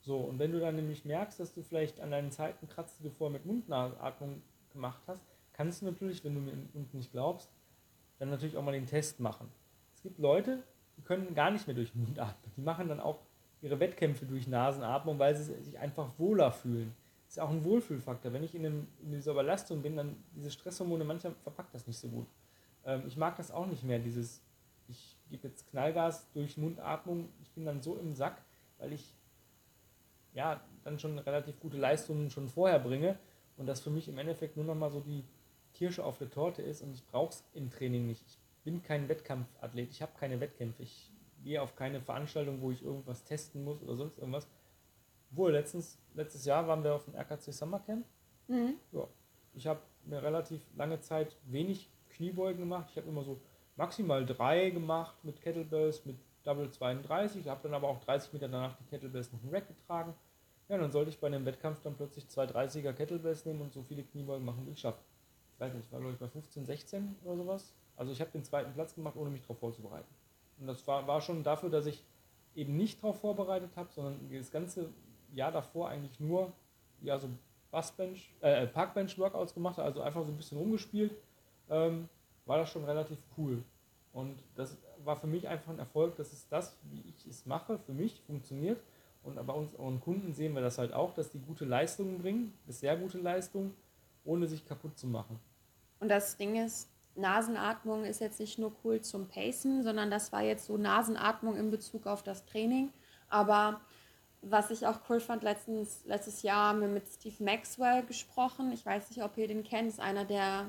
[0.00, 3.02] So, und wenn du dann nämlich merkst, dass du vielleicht an deinen Zeiten kratzt, die
[3.02, 5.24] du vorher mit Mundatmung gemacht hast,
[5.54, 7.50] kannst du natürlich, wenn du mir unten nicht glaubst,
[8.20, 9.48] dann natürlich auch mal den Test machen.
[9.96, 10.62] Es gibt Leute,
[10.96, 12.52] die können gar nicht mehr durch den Mund atmen.
[12.56, 13.18] Die machen dann auch
[13.60, 16.94] ihre Wettkämpfe durch Nasenatmung, weil sie sich einfach wohler fühlen.
[17.26, 18.32] Das ist auch ein Wohlfühlfaktor.
[18.32, 21.98] Wenn ich in, einem, in dieser Überlastung bin, dann diese Stresshormone, manchmal verpackt das nicht
[21.98, 22.26] so gut.
[22.84, 24.42] Ähm, ich mag das auch nicht mehr, dieses,
[24.88, 28.42] ich gebe jetzt Knallgas durch Mundatmung, ich bin dann so im Sack,
[28.78, 29.14] weil ich
[30.34, 33.18] ja dann schon relativ gute Leistungen schon vorher bringe
[33.56, 35.24] und das für mich im Endeffekt nur noch mal so die
[35.74, 38.24] Kirsche auf der Torte ist und ich brauche es im Training nicht.
[38.28, 41.10] Ich bin kein Wettkampfathlet, ich habe keine Wettkämpfe, ich
[41.42, 44.46] gehe auf keine Veranstaltung, wo ich irgendwas testen muss oder sonst irgendwas.
[45.30, 48.06] Wohl, letztens, letztes Jahr waren wir auf dem RKC Summercamp.
[48.48, 48.74] Mhm.
[48.92, 49.08] Ja,
[49.54, 52.88] ich habe eine relativ lange Zeit wenig Kniebeugen gemacht.
[52.90, 53.40] Ich habe immer so
[53.76, 57.40] maximal drei gemacht mit Kettlebells, mit Double 32.
[57.40, 60.14] Ich habe dann aber auch 30 Meter danach die Kettlebells noch im Rack getragen.
[60.68, 63.82] Ja, dann sollte ich bei einem Wettkampf dann plötzlich zwei 30er Kettlebells nehmen und so
[63.82, 65.00] viele Kniebeugen machen, wie ich schaffe.
[65.54, 67.74] Ich weiß nicht, ich war glaube ich bei 15, 16 oder sowas.
[67.96, 70.08] Also ich habe den zweiten Platz gemacht, ohne mich darauf vorzubereiten.
[70.58, 72.02] Und das war, war schon dafür, dass ich
[72.54, 74.88] eben nicht darauf vorbereitet habe, sondern das ganze
[75.34, 76.52] Jahr davor eigentlich nur
[77.00, 77.28] ja, so
[77.70, 81.12] Bassbench, äh, Parkbench-Workouts gemacht habe, also einfach so ein bisschen rumgespielt
[81.70, 82.08] ähm,
[82.46, 83.62] war das schon relativ cool.
[84.12, 87.78] Und das war für mich einfach ein Erfolg, dass es das, wie ich es mache,
[87.78, 88.80] für mich funktioniert.
[89.22, 92.96] Und bei unseren Kunden sehen wir das halt auch, dass die gute Leistungen bringen, sehr
[92.96, 93.74] gute Leistungen,
[94.24, 95.38] ohne sich kaputt zu machen.
[96.00, 100.42] Und das Ding ist, Nasenatmung ist jetzt nicht nur cool zum Pacen, sondern das war
[100.42, 102.90] jetzt so Nasenatmung in Bezug auf das Training.
[103.28, 103.80] Aber
[104.40, 108.72] was ich auch cool fand, letztens, letztes Jahr haben wir mit Steve Maxwell gesprochen.
[108.72, 110.66] Ich weiß nicht, ob ihr den kennt, ist einer der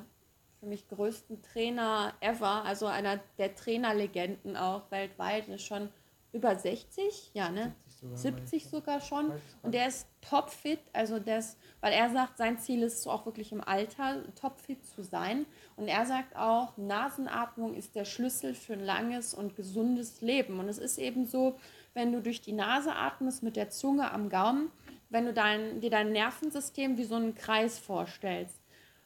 [0.64, 5.90] für mich größten Trainer ever, also einer der Trainerlegenden auch weltweit, ist schon
[6.32, 7.76] über 60, ja, ne?
[7.86, 9.32] 70 sogar, 70 sogar schon.
[9.62, 13.62] Und der ist topfit, also das, weil er sagt, sein Ziel ist auch wirklich im
[13.62, 15.46] Alter topfit zu sein.
[15.76, 20.60] Und er sagt auch, Nasenatmung ist der Schlüssel für ein langes und gesundes Leben.
[20.60, 21.60] Und es ist eben so,
[21.94, 24.72] wenn du durch die Nase atmest mit der Zunge am Gaumen,
[25.10, 28.63] wenn du dein, dir dein Nervensystem wie so einen Kreis vorstellst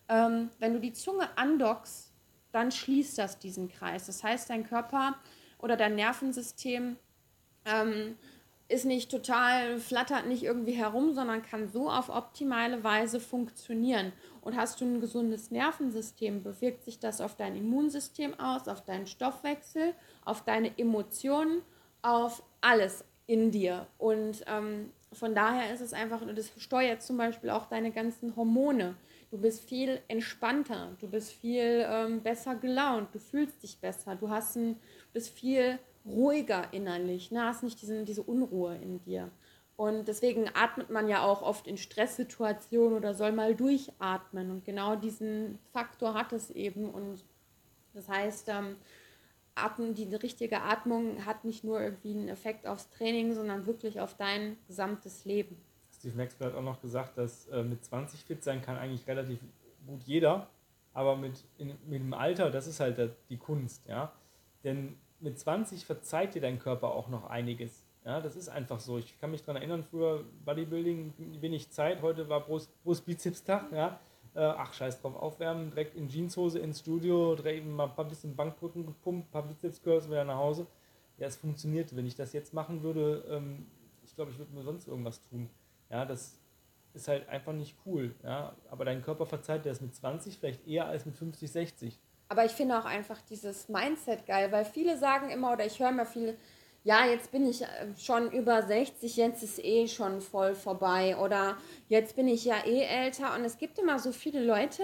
[0.09, 2.11] ähm, wenn du die Zunge andockst,
[2.51, 4.05] dann schließt das diesen Kreis.
[4.07, 5.15] Das heißt, dein Körper
[5.59, 6.97] oder dein Nervensystem
[7.65, 8.15] ähm,
[8.69, 14.11] ist nicht total, flattert nicht irgendwie herum, sondern kann so auf optimale Weise funktionieren.
[14.41, 19.07] Und hast du ein gesundes Nervensystem, bewirkt sich das auf dein Immunsystem aus, auf deinen
[19.07, 19.93] Stoffwechsel,
[20.25, 21.61] auf deine Emotionen,
[22.01, 23.87] auf alles in dir.
[23.97, 28.95] Und ähm, von daher ist es einfach, das steuert zum Beispiel auch deine ganzen Hormone.
[29.29, 34.29] Du bist viel entspannter, du bist viel ähm, besser gelaunt, du fühlst dich besser, du
[34.29, 34.77] hast ein,
[35.11, 37.43] bist viel ruhiger innerlich, ne?
[37.43, 39.29] hast nicht diesen, diese Unruhe in dir.
[39.75, 44.49] Und deswegen atmet man ja auch oft in Stresssituationen oder soll mal durchatmen.
[44.49, 46.89] Und genau diesen Faktor hat es eben.
[46.89, 47.23] Und
[47.93, 48.77] das heißt, ähm,
[49.53, 54.15] Atmen, die richtige Atmung hat nicht nur irgendwie einen Effekt aufs Training, sondern wirklich auf
[54.15, 55.61] dein gesamtes Leben.
[56.07, 59.39] Steve Maxwell hat auch noch gesagt, dass äh, mit 20 fit sein kann eigentlich relativ
[59.85, 60.47] gut jeder,
[60.93, 64.13] aber mit, in, mit dem Alter, das ist halt die Kunst, ja.
[64.63, 67.83] Denn mit 20 verzeiht dir dein Körper auch noch einiges.
[68.05, 68.97] Ja, das ist einfach so.
[68.97, 73.99] Ich kann mich daran erinnern, früher Bodybuilding, wenig Zeit, heute war Brust, Brust-Bizeps-Tag, ja.
[74.33, 78.33] Äh, ach, scheiß drauf, aufwärmen, direkt in Jeanshose ins Studio, direkt mal ein paar bisschen
[78.33, 80.67] Bankdrücken gepumpt, ein paar Bizeps-Curls wieder nach Hause.
[81.17, 81.93] ja, es funktioniert.
[81.93, 83.65] Wenn ich das jetzt machen würde, ähm,
[84.05, 85.49] ich glaube, ich würde mir sonst irgendwas tun.
[85.89, 86.37] Ja, das
[86.93, 88.15] ist halt einfach nicht cool.
[88.23, 88.55] Ja?
[88.69, 91.99] Aber dein Körper verzeiht dir das mit 20 vielleicht eher als mit 50, 60.
[92.29, 95.91] Aber ich finde auch einfach dieses Mindset geil, weil viele sagen immer, oder ich höre
[95.91, 96.35] mir viele,
[96.83, 101.57] ja, jetzt bin ich äh, schon über 60, jetzt ist eh schon voll vorbei oder
[101.87, 103.35] jetzt bin ich ja eh älter.
[103.35, 104.83] Und es gibt immer so viele Leute,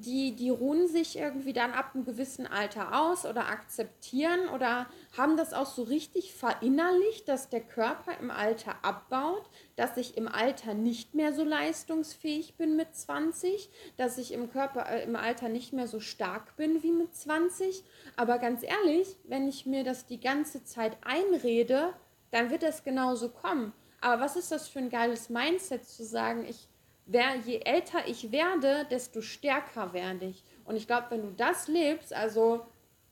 [0.00, 5.36] die, die ruhen sich irgendwie dann ab einem gewissen Alter aus oder akzeptieren oder haben
[5.36, 10.74] das auch so richtig verinnerlicht, dass der Körper im Alter abbaut, dass ich im Alter
[10.74, 15.72] nicht mehr so leistungsfähig bin mit 20, dass ich im Körper äh, im Alter nicht
[15.72, 17.84] mehr so stark bin wie mit 20.
[18.16, 21.92] Aber ganz ehrlich, wenn ich mir das die ganze Zeit einrede,
[22.30, 23.72] dann wird das genauso kommen.
[24.00, 26.67] Aber was ist das für ein geiles Mindset zu sagen, ich
[27.08, 30.44] wer, je älter ich werde, desto stärker werde ich.
[30.64, 32.66] Und ich glaube, wenn du das lebst, also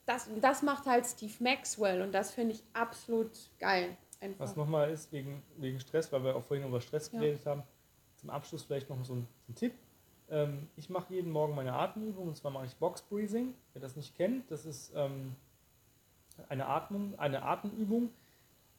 [0.05, 3.97] das, das macht halt Steve Maxwell und das finde ich absolut geil.
[4.21, 4.39] Einfach.
[4.39, 7.51] Was nochmal ist, wegen, wegen Stress, weil wir auch vorhin über Stress geredet ja.
[7.51, 7.63] haben,
[8.15, 9.73] zum Abschluss vielleicht noch so ein, ein Tipp.
[10.29, 13.53] Ähm, ich mache jeden Morgen meine Atemübung und zwar mache ich Box Breathing.
[13.73, 15.35] Wer das nicht kennt, das ist ähm,
[16.49, 18.09] eine, Atmung, eine Atemübung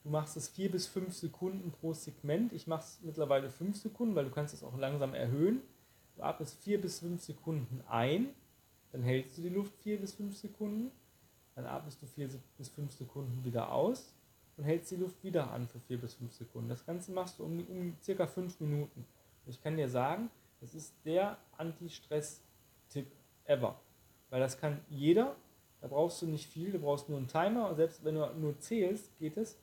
[0.09, 2.55] Du machst es vier bis fünf Sekunden pro Segment.
[2.55, 5.61] Ich mache es mittlerweile fünf Sekunden, weil du kannst es auch langsam erhöhen.
[6.17, 8.31] Du atmest vier bis fünf Sekunden ein,
[8.91, 10.91] dann hältst du die Luft vier bis fünf Sekunden,
[11.55, 14.15] dann atmest du vier bis fünf Sekunden wieder aus
[14.57, 16.71] und hältst die Luft wieder an für vier bis fünf Sekunden.
[16.71, 19.05] Das Ganze machst du um, um circa fünf Minuten.
[19.45, 20.31] Ich kann dir sagen,
[20.63, 23.13] das ist der Anti-Stress-Tipp
[23.45, 23.79] ever.
[24.31, 25.37] Weil das kann jeder,
[25.83, 28.59] da brauchst du nicht viel, du brauchst nur einen Timer und selbst wenn du nur
[28.59, 29.59] zählst, geht es.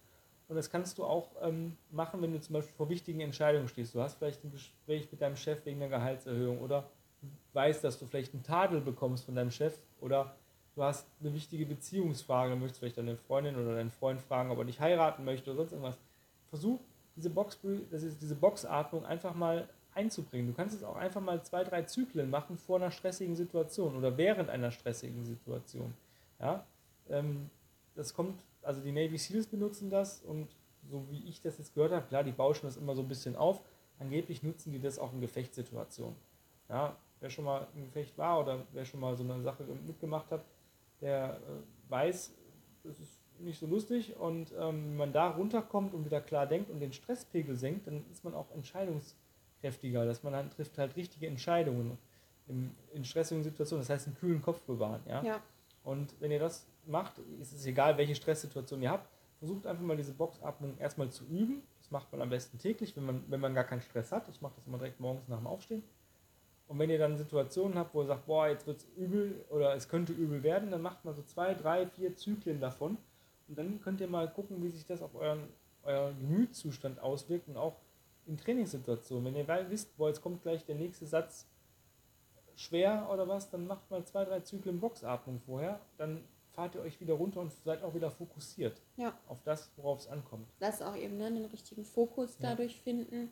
[0.47, 3.95] Und das kannst du auch ähm, machen, wenn du zum Beispiel vor wichtigen Entscheidungen stehst.
[3.95, 6.89] Du hast vielleicht ein Gespräch mit deinem Chef wegen einer Gehaltserhöhung oder
[7.53, 10.35] weißt, dass du vielleicht einen Tadel bekommst von deinem Chef oder
[10.75, 14.65] du hast eine wichtige Beziehungsfrage, möchtest vielleicht deine Freundin oder deinen Freund fragen, ob er
[14.65, 15.97] dich heiraten möchte oder sonst irgendwas.
[16.49, 16.79] Versuch
[17.15, 20.47] diese, Box, diese Boxatmung einfach mal einzubringen.
[20.47, 24.15] Du kannst es auch einfach mal zwei, drei Zyklen machen vor einer stressigen Situation oder
[24.17, 25.93] während einer stressigen Situation.
[26.39, 26.65] Ja?
[27.09, 27.49] Ähm,
[27.95, 30.49] das kommt also die Navy Seals benutzen das und
[30.89, 33.35] so wie ich das jetzt gehört habe, klar, die bauschen das immer so ein bisschen
[33.35, 33.61] auf.
[33.99, 36.15] Angeblich nutzen die das auch in Gefechtssituationen.
[36.69, 40.31] Ja, wer schon mal im Gefecht war oder wer schon mal so eine Sache mitgemacht
[40.31, 40.45] hat,
[41.01, 42.33] der äh, weiß,
[42.83, 46.69] das ist nicht so lustig und ähm, wenn man da runterkommt und wieder klar denkt
[46.69, 51.27] und den Stresspegel senkt, dann ist man auch entscheidungskräftiger, dass man dann trifft halt richtige
[51.27, 51.97] Entscheidungen
[52.47, 53.81] in, in stressigen Situationen.
[53.81, 55.01] Das heißt, einen kühlen Kopf bewahren.
[55.07, 55.23] Ja?
[55.23, 55.41] ja.
[55.83, 59.97] Und wenn ihr das macht, ist es egal, welche Stresssituation ihr habt, versucht einfach mal
[59.97, 61.63] diese Boxatmung erstmal zu üben.
[61.79, 64.27] Das macht man am besten täglich, wenn man, wenn man gar keinen Stress hat.
[64.29, 65.83] Ich mache das immer direkt morgens nach dem Aufstehen.
[66.67, 69.75] Und wenn ihr dann Situationen habt, wo ihr sagt, boah, jetzt wird es übel oder
[69.75, 72.97] es könnte übel werden, dann macht man so zwei, drei, vier Zyklen davon.
[73.47, 75.47] Und dann könnt ihr mal gucken, wie sich das auf euren,
[75.83, 77.75] euren Gemütszustand auswirkt und auch
[78.25, 79.25] in Trainingssituationen.
[79.25, 81.47] Wenn ihr wisst, boah, jetzt kommt gleich der nächste Satz
[82.55, 85.79] schwer oder was, dann macht mal zwei, drei Zyklen Boxatmung vorher.
[85.97, 86.23] Dann
[86.55, 89.13] fahrt ihr euch wieder runter und seid auch wieder fokussiert ja.
[89.27, 90.47] auf das, worauf es ankommt.
[90.59, 92.49] Das auch eben ne, den richtigen Fokus ja.
[92.49, 93.29] dadurch finden.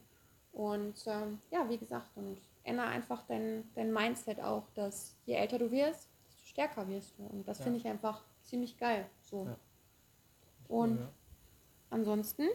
[0.52, 5.58] Und ähm, ja, wie gesagt, und ändere einfach dein, dein Mindset auch, dass je älter
[5.58, 7.24] du wirst, desto stärker wirst du.
[7.24, 7.64] Und das ja.
[7.64, 9.10] finde ich einfach ziemlich geil.
[9.22, 9.48] So.
[10.68, 11.08] Und
[11.90, 12.48] ansonsten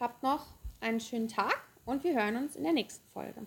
[0.00, 0.46] habt noch
[0.80, 3.46] einen schönen Tag und wir hören uns in der nächsten Folge.